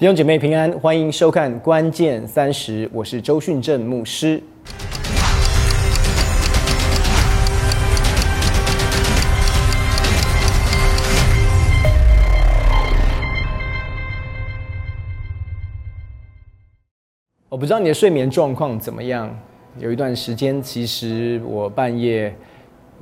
[0.00, 4.42] 弟兄姐妹平安，欢迎收看《关键三十》，我是周训正牧师。
[17.50, 19.38] 我不知道你的睡眠状况怎么样，
[19.78, 22.34] 有一段时间，其实我半夜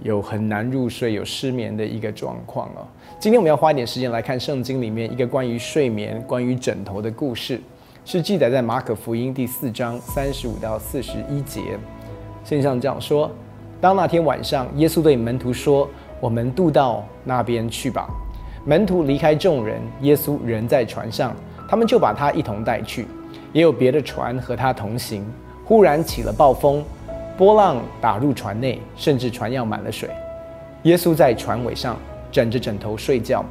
[0.02, 2.86] 有很难入睡，有失眠的一个状况哦。
[3.18, 7.60] 今天我们要花一点时间来看圣经里面一个关于睡眠、关于枕头的故事，
[8.04, 11.78] 是记载在马可福音第四章三十五到四十一节。
[12.44, 13.30] 圣上这样说：
[13.80, 15.88] 当那天晚上，耶稣对门徒说
[16.20, 18.08] ：“我们渡到那边去吧。”
[18.64, 21.34] 门徒离开众人，耶稣人在船上，
[21.68, 23.06] 他们就把他一同带去。
[23.52, 25.24] 也有别的船和他同行。
[25.64, 26.82] 忽然起了暴风，
[27.38, 30.10] 波浪打入船内，甚至船要满了水。
[30.82, 31.96] 耶稣在船尾上
[32.32, 33.44] 枕着枕头睡觉。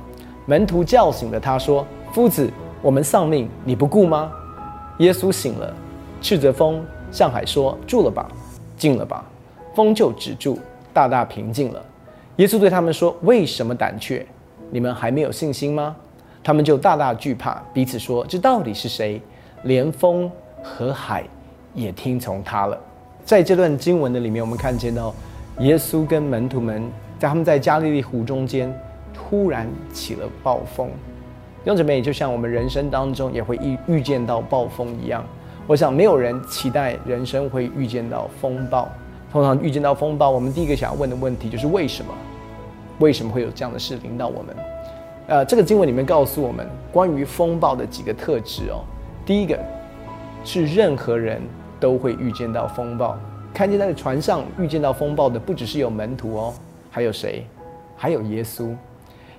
[0.46, 2.52] 门徒叫醒了他，说：“夫子，
[2.82, 4.30] 我们丧命，你不顾吗？”
[5.00, 5.74] 耶稣醒了，
[6.22, 8.30] 斥责风，向海说：“住了吧，
[8.76, 9.24] 静了吧。”
[9.74, 10.60] 风就止住，
[10.94, 11.82] 大大平静了。
[12.36, 14.26] 耶稣对他们说：“为什么胆怯？
[14.70, 15.96] 你们还没有信心吗？”
[16.44, 19.22] 他们就大大惧怕，彼此说：“这到底是谁？”
[19.64, 20.30] 连风
[20.62, 21.24] 和海
[21.74, 22.78] 也听从他了。
[23.28, 25.14] 在这段经文的里面，我们看见到
[25.60, 26.82] 耶稣跟门徒们
[27.20, 28.74] 在他们在加利利湖中间
[29.14, 30.88] 突然起了暴风。
[30.88, 35.26] 弟兄姊妹，就像我们人生当中也会遇遇见到暴风一样，
[35.68, 38.88] 我想没有人期待人生会遇见到风暴。
[39.30, 42.14] 通常遇见到风暴，我们第一个想要问的问题就是为什么？
[43.00, 44.56] 为什么会有这样的事临到我们？
[45.28, 48.86] 呃，这个经文里面告诉我们关于风暴的几个特质哦。
[49.26, 49.60] 第一个
[50.46, 51.42] 是任何人
[51.80, 53.18] 都会遇见到风暴。
[53.54, 56.54] 看见在船上遇见到风暴的，不只是有门徒哦，
[56.92, 57.46] 还有谁？
[57.96, 58.70] 还有耶稣。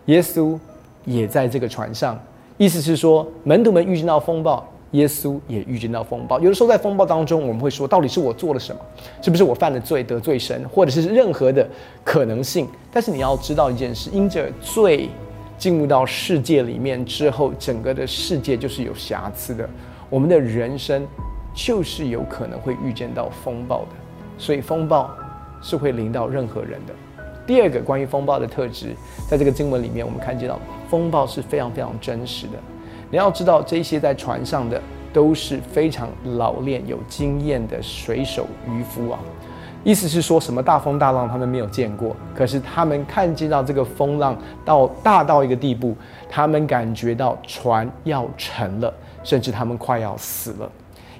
[0.06, 0.58] 耶稣
[1.04, 2.18] 也在这个船上。
[2.56, 6.40] 意思是说，门徒们遇见到风暴，耶稣也遇见到风暴。
[6.40, 8.80] 有的时候在风暴当中，我们会说，到底是我做了什么？
[9.22, 11.68] 是不是我犯了罪得罪神，或者是任何的
[12.02, 12.66] 可能性？
[12.92, 15.08] 但是你要知道一件事，因着罪。
[15.58, 19.68] 进入到世界里面之后，整个的世界就是有瑕疵的。
[20.08, 21.04] 我们的人生
[21.58, 23.88] 就是有可能会遇见到风暴的，
[24.38, 25.10] 所以风暴
[25.60, 26.94] 是会临到任何人的。
[27.44, 28.94] 第二个关于风暴的特质，
[29.28, 30.56] 在这个经文里面，我们看见到
[30.88, 32.52] 风暴是非常非常真实的。
[33.10, 34.80] 你要知道，这些在船上的
[35.12, 39.18] 都是非常老练、有经验的水手渔夫啊。
[39.82, 45.96] 意思是说什么大风大浪他们没有见过，可是他们看见到这个风浪到大到一个地步，
[46.30, 50.70] 他们感觉到船要沉了，甚至他们快要死了。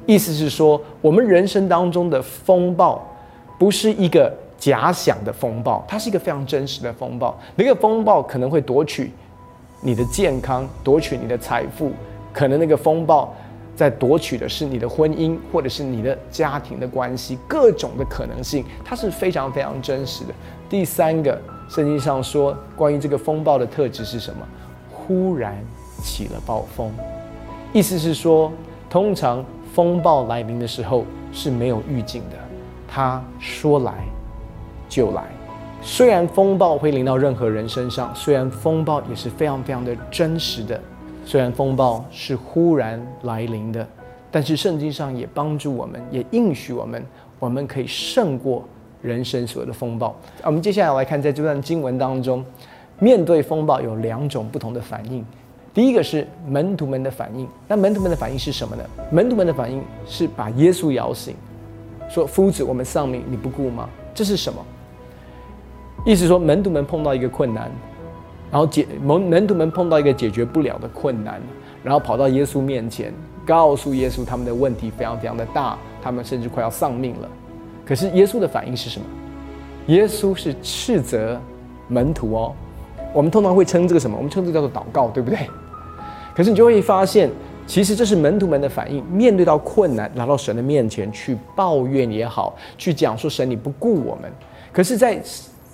[0.09, 3.07] 意思是说，我们人生当中的风暴
[3.59, 7.39] 不是一个假想的风暴，它是一个非常真实的风暴。
[7.55, 9.13] 那个风暴可能会夺取
[9.83, 11.93] 你的健康，夺取你的财富，
[12.33, 13.35] 可能那个风暴。
[13.77, 20.35] 在夺取的是你的婚姻，或者是你的家庭的关系，各种的可能性，它是非常非常真实的。
[20.71, 24.41] 第三个，圣经上说关于这个风暴的特质是什么？
[24.91, 25.57] 忽然
[26.03, 26.91] 起了暴风，
[27.73, 28.51] 意思是说，
[28.91, 32.37] 通常风暴来临的时候是没有预警的，
[32.89, 33.93] 他说来
[34.89, 35.25] 就来。
[35.81, 40.81] 虽然风暴会临到任何人身上，虽然风暴也是非常非常的真实的。
[41.25, 43.87] 虽然风暴是忽然来临的，
[44.31, 47.05] 但是圣经上也帮助我们，也应许我们，
[47.39, 48.65] 我们可以胜过
[49.03, 50.17] 人生所有的风暴。
[50.43, 52.45] 我们接下来来看，在这段经文当中，
[52.99, 55.25] 面对风暴有两种不同的反应。
[55.79, 58.83] 第一个是门徒们的反应，那门徒们的反应是什么呢？
[59.13, 61.37] 门徒们的反应是把耶稣摇醒，
[62.11, 64.61] 说：“夫子，我们丧命，你不顾吗？”这是什么？
[66.05, 67.71] 意思说，门徒们碰到一个困难。
[68.51, 71.41] 然后解门门徒们碰到一个解决不了的困难，
[71.85, 73.15] 然后跑到耶稣面前，
[73.47, 77.29] 告诉耶稣他们的问题非常非常的大，他们甚至快要丧命了。
[77.87, 79.07] 可是耶稣的反应是什么？
[79.87, 81.41] 耶稣是斥责
[81.87, 82.53] 门徒哦。
[83.15, 84.17] 我们通常会称这个什么？
[84.17, 85.49] 我们称这叫做祷告，对不对？
[86.39, 87.29] 可是你就会发现，
[87.67, 89.05] 其实这是门徒们的反应。
[89.07, 94.31] 面对到困难，来到神的面前去抱怨也好，去讲说神你不顾我们。
[94.73, 95.21] 可是，在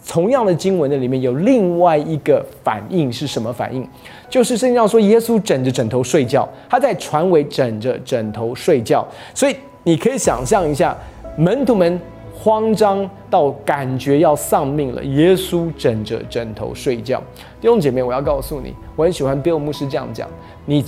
[0.08, 3.86] 同样的经文的里面有另外一个反应是什么反应？
[4.30, 9.06] 就是圣经上说，耶稣枕着枕头睡觉，他在船尾枕着枕头睡觉。
[9.34, 10.96] 所以你可以想象一下，
[11.36, 12.00] 门徒们
[12.36, 17.22] 慌张到感觉要丧命了，耶稣枕着枕头睡觉。
[17.60, 20.28] 弟兄姐妹，我要告诉你，我很喜欢 Bill 牧师这样讲：
[20.66, 20.84] 你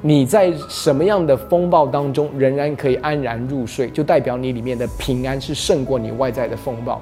[0.00, 7.00] 你在什么样的风暴当中仍然可以安然入睡，就代表你里面的平安是胜过你外在的风暴。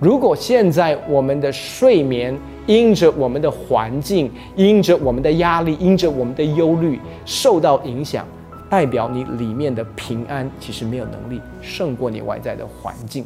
[0.00, 2.36] 如果现在我们的睡眠
[2.66, 8.26] 因着我们的环境，因着我们的压力，因着我们的忧虑受到影响，
[8.72, 13.22] 代表你里面的平安其实没有能力胜过你外在的环境。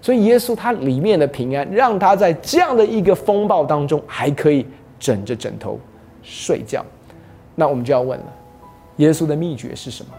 [0.00, 4.66] 所以耶稣他里面的平安，让他在这样的一个风暴当中还可以
[4.98, 5.78] 枕着枕头
[6.20, 6.84] 睡觉。
[7.54, 8.26] 那我们就要问了，
[8.96, 10.10] 耶稣的秘诀是什么？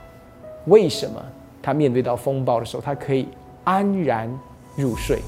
[0.68, 1.21] 为什么
[1.62, 3.27] 他面对到风暴的时候，他可以
[3.66, 4.33] 安然
[4.77, 5.19] 入睡？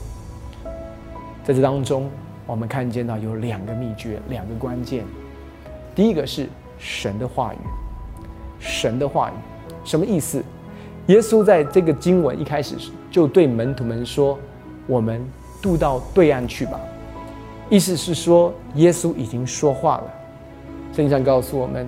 [1.44, 2.10] 在这当中，
[2.48, 5.04] 我们看见到有两个秘诀，两个关键。
[5.94, 6.48] 第一个是
[6.78, 7.58] 神的话语，
[8.66, 9.34] 神的话语
[9.84, 10.44] 什么意思？
[11.06, 12.76] 耶稣在这个经文一开始
[13.12, 14.38] 就对门徒们说
[14.88, 15.24] ：“我们
[15.62, 16.80] 渡到对岸去吧。”
[17.70, 20.04] 意思是说，耶稣已经说话了。
[20.92, 21.88] 圣经告诉我们，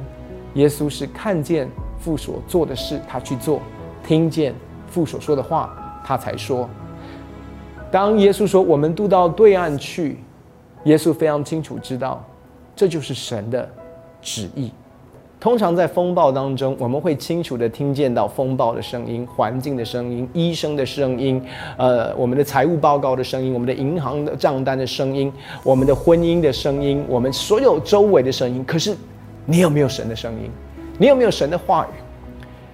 [0.53, 1.67] 耶稣是看见
[1.99, 3.59] 父所做的事，他去做；
[4.05, 4.53] 听见
[4.87, 5.75] 父所说的话，
[6.05, 6.69] 他才说。
[7.89, 10.19] 当耶稣说“我们渡到对岸去”，
[10.85, 12.23] 耶稣非常清楚知道，
[12.75, 13.67] 这就是神的
[14.21, 14.71] 旨意。
[15.39, 21.39] 通常在风暴当中，我们会清楚的听见到风暴的声音、环境的声音、医生的声音、
[21.77, 25.31] 呃，我们的财务报告的声音、我们的银行的账单的声音、
[25.63, 28.65] 我们的婚姻的声音、我们所有周围的声音。
[28.65, 28.97] 可是，
[29.45, 30.49] 你有没有神的声音？
[30.97, 31.93] 你有没有神的话语？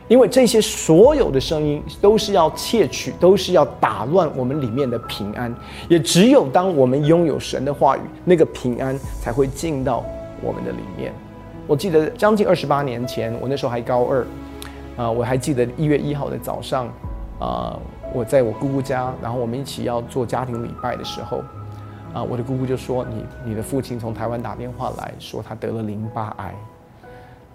[0.07, 5.54] 因为这些所有的声音都是要窃取，都是要打乱我们里面的平安。
[5.89, 10.01] 也只有当我们拥有神的话语，那个平安才会进到
[10.42, 11.13] 我们的里面。
[11.65, 14.25] 我记得将近二十八年前，我那时候还高二，
[14.97, 16.88] 啊，我还记得一月一号的早上，
[17.39, 17.79] 啊，
[18.13, 21.41] 我在我姑姑家，然后我们一起要做家庭礼拜的时候，
[22.13, 26.53] 啊，我的姑姑就说：“你你的父亲从台湾打电话来说他得了淋巴癌。”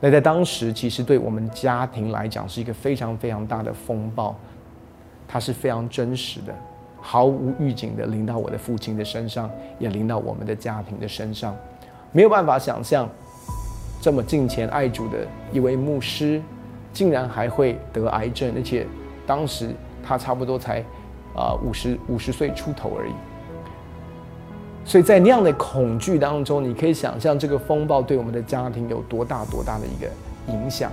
[0.00, 4.35] 那在当时，其实对我们家庭来讲是一个非常非常大的风暴，
[5.27, 6.55] 它是非常真实的，
[7.00, 11.55] 毫无预警的临到我的父亲的身上，也临到我们的家庭的身上，
[12.12, 13.09] 没有办法想象。
[14.00, 16.41] 这么敬虔爱主的一位牧师，
[16.93, 18.87] 竟然还会得癌症，而且
[19.27, 19.71] 当时
[20.03, 20.81] 他差不多才
[21.35, 23.12] 啊五十五十岁出头而已。
[24.85, 30.09] 所以在那样的恐惧当中，你可以想象这个风暴对我们的家庭有多大多大的一个
[30.53, 30.91] 影响。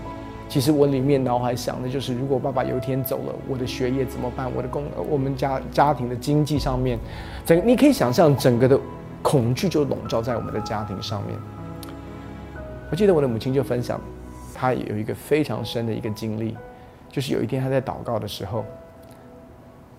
[0.50, 4.52] 其实我里面脑海想的就是，如果爸爸有一天走了，我的学业怎么办？
[4.54, 7.00] 我的工，我们家家庭的经济上面，
[7.46, 8.80] 整你可以想象整个的
[9.22, 11.40] 恐惧就笼罩在我们的家庭上面。
[12.92, 14.00] 我记得我的母亲就分享，
[14.54, 16.56] 她有一个非常深的一个经历，
[17.10, 18.64] 就是有一天她在祷告的时候，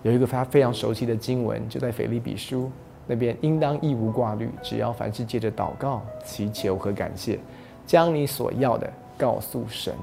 [0.03, 2.71] 有一个她非常熟悉的经文，就在腓立比书
[3.05, 7.37] 那边，应当一无挂虑，只要凡事借着祷告、祈求和感谢，
[7.85, 9.93] 将你所要的告诉神，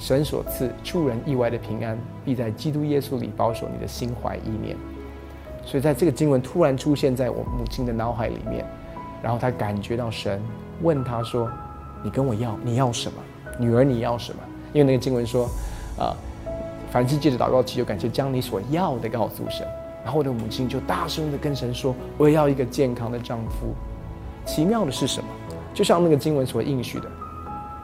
[0.00, 4.74] 神所赐出人意外的平安，必在基督耶稣里保守你的心怀意念。
[5.62, 8.64] 所以在这个经文突然出现在我母亲的脑海里面，
[9.22, 10.42] 然后她感觉到神
[10.80, 11.48] 问她说。
[12.06, 13.18] 你跟我要，你要什么？
[13.58, 14.38] 女儿，你要什么？
[14.72, 15.50] 因为那个经文说，
[15.98, 16.14] 啊，
[16.88, 19.66] 凡是借着祷告祈求感谢，将你所要的告诉神。
[20.04, 23.74] 然后我的母亲就大声的跟神说：“我要一个健康的丈夫。”
[24.46, 25.26] 奇妙的是什么？
[25.74, 27.10] 就像那个经文所应许的，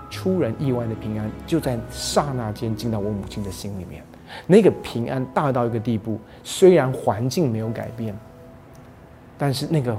[0.08, 4.04] 出人意外的平安，就在刹那间进到我母亲的心里面。
[4.46, 8.16] 那个平安大到一个地步，虽然环境没有改变，
[9.36, 9.96] 但是那个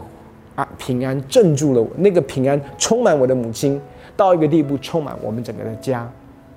[0.55, 3.81] 啊平安镇住了我，那个平安充满我的母亲。
[4.15, 6.09] 到一个地步，充满我们整个的家，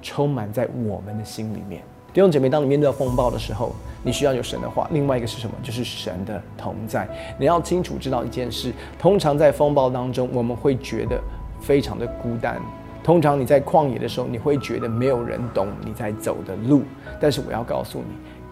[0.03, 1.83] 充满在我们的心里面。
[2.13, 4.89] 弟兄姐妹，当你面对风暴的时候，你需要有神的话。
[4.91, 5.55] 另外一个是什么？
[5.63, 7.07] 就是神的同在。
[7.39, 11.21] 你要清楚知道一件事：通常在风暴当中，我们会觉得
[11.61, 12.59] 非常的孤单。
[13.05, 16.83] 通常你在旷野的时候，你会觉得没有人懂你在走的路。
[17.21, 18.03] 但是我要告诉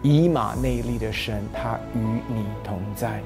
[0.02, 3.22] 你，以马内利的神，他与你同在。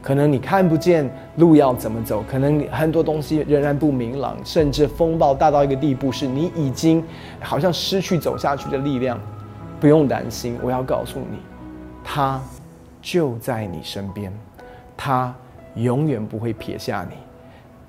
[0.00, 7.02] 可能你看不见路要怎么走，可能很多东西仍然不明朗，甚至风暴大到一个地步，是你已经
[7.40, 9.18] 好像失去走下去的力量。
[9.80, 11.38] 不用担心，我要告诉你，
[12.02, 12.40] 他
[13.00, 14.32] 就在你身边，
[14.96, 15.32] 他
[15.74, 17.16] 永远不会撇下你。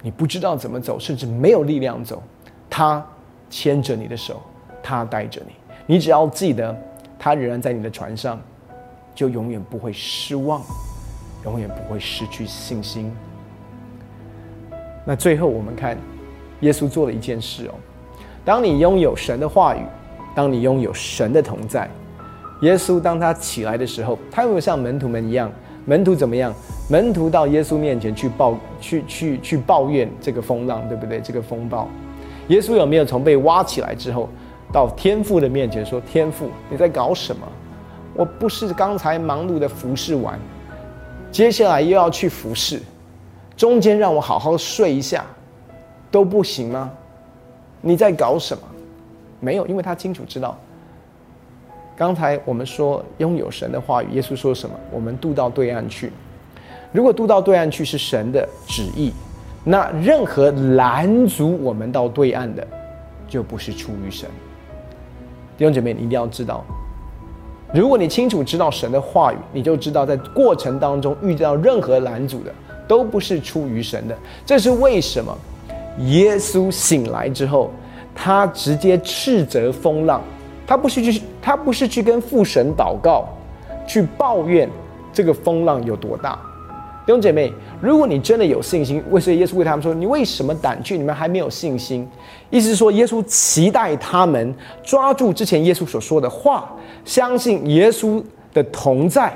[0.04, 2.22] 你不知道怎么走，甚至没有力量走，
[2.70, 3.04] 他
[3.50, 4.40] 牵着你的手，
[4.84, 5.54] 他带着你。
[5.88, 6.78] 你只要记得，
[7.18, 8.40] 他仍然在你的船上，
[9.16, 10.62] 就永远不会失望。
[11.46, 13.12] 永远不会失去信心。
[15.06, 15.98] 那最后我们看，
[16.62, 17.74] 耶稣做了一件事哦。
[18.46, 19.80] 当你拥有神的话语，
[20.36, 21.90] 当你拥有神的同在，
[22.62, 25.52] 耶稣当他起来的时候，他有没有像门徒们一样？
[25.86, 26.54] 门徒怎么样？
[26.90, 31.20] 门徒到耶稣面前去抱、去、去、去抱怨这个风浪，对不对？
[31.22, 31.88] 这个风暴，
[32.50, 34.30] 耶稣有没有从被挖起来之后，
[34.72, 37.48] 到天父的面前说：“天父，你在搞什么？
[38.14, 40.38] 我不是刚才忙碌的服侍完。”
[41.32, 42.82] 接下来又要去服侍，
[43.56, 45.26] 中间让我好好睡一下，
[46.10, 46.92] 都不行吗？
[47.82, 48.64] 你在搞什么？
[49.40, 50.58] 没有，因为他清楚知道。
[51.96, 54.76] 刚才我们说拥有神的话语，耶稣说什么？
[54.92, 56.12] 我们渡到对岸去。
[56.92, 59.14] 如果渡到对岸去是神的旨意，
[59.64, 62.66] 那任何拦阻我们到对岸的，
[63.28, 64.28] 就不是出于神。
[65.58, 66.66] 弟兄姐妹，你一定要知道，
[67.72, 72.52] 如果你清楚知道神的话语，你就知道在过程当中遇到任何拦阻的，
[72.88, 74.18] 都不是出于神的。
[74.46, 75.38] 这是为什么？
[76.00, 77.70] 耶稣醒来之后，
[78.16, 80.22] 他直接斥责风浪，
[80.66, 83.28] 他不是去，他不是去跟父神祷告，
[83.86, 84.68] 去抱怨
[85.14, 86.40] 这个风浪有多大。
[87.10, 87.52] 弟兄姐妹，
[87.82, 90.96] 如果你真的有信心，为什么耶稣为他们说：“你为什么胆怯？
[90.96, 92.08] 你们还没有信心？”
[92.52, 96.72] 意思是说，耶稣期待他们抓住之前耶稣所说的话，
[97.04, 98.24] 相信耶稣
[98.54, 99.34] 的同在，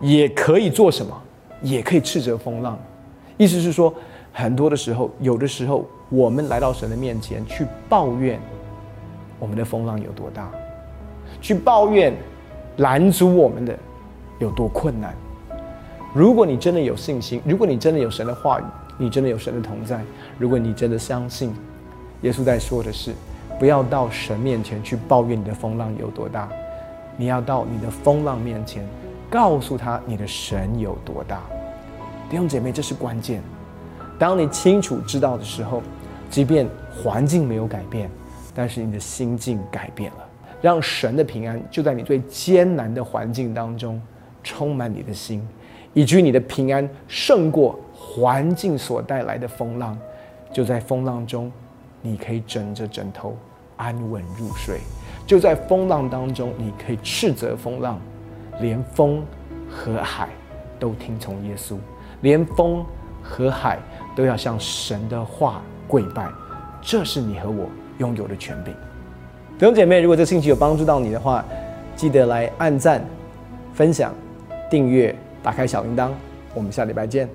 [0.00, 1.16] 也可以做什么？
[1.62, 2.76] 也可以斥责风浪。
[3.36, 3.94] 意思是说，
[4.32, 8.36] 很多的时候，有的时候，我们来到神的面前去抱怨
[9.38, 10.50] 我们的风浪有多大，
[11.40, 12.12] 去抱怨
[12.78, 13.78] 拦阻我们的
[14.40, 15.14] 有多困难。
[16.12, 18.64] 如果你真的有信心，如果你真的有神的话语，
[18.98, 20.00] 你真的有神的同在，
[20.38, 21.54] 如果你真的相信，
[22.22, 23.14] 耶稣在说的是，
[23.60, 26.48] 不要到神面前去抱怨你的风浪有多大，
[27.16, 28.84] 你要到你的风浪面前，
[29.30, 31.40] 告诉他你的神有多大。
[32.28, 33.40] 弟兄姐妹，这是关键。
[34.18, 35.80] 当你清楚知道的时候，
[36.28, 38.10] 即便环境没有改变，
[38.52, 40.28] 但是你的心境改变了，
[40.60, 44.02] 让神的平安就在你最艰难的环境当中
[44.42, 45.46] 充满你的心。
[45.92, 49.98] 以至于你的平安胜过环境所带来的风浪，
[50.52, 51.50] 就在风浪中，
[52.00, 53.36] 你可以枕着枕头
[53.76, 54.78] 安稳入睡；
[55.26, 57.98] 就在风浪当中，你可以斥责风浪，
[58.60, 59.22] 连风
[59.68, 60.28] 和海
[60.78, 61.76] 都听从耶稣，
[62.20, 62.84] 连风
[63.22, 63.78] 和海
[64.14, 66.28] 都要向神的话跪拜。
[66.80, 67.68] 这是你和我
[67.98, 68.72] 拥有的权柄。
[69.58, 71.44] 弟兄姐妹，如果这信息有帮助到你的话，
[71.94, 73.04] 记得来按赞、
[73.74, 74.14] 分享、
[74.70, 75.14] 订阅。
[75.42, 76.10] 打开小铃铛，
[76.54, 77.28] 我们下礼拜见。